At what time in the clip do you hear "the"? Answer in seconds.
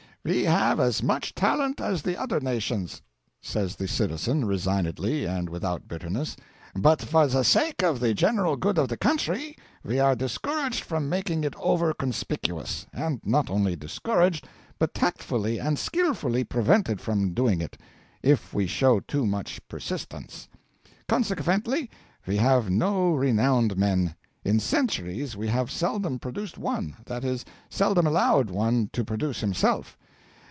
2.03-2.15, 3.75-3.87, 7.25-7.41, 7.99-8.13, 8.87-8.97